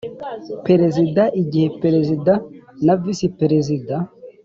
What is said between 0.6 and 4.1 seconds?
Perezida Igihe Perezida na Visi Perezida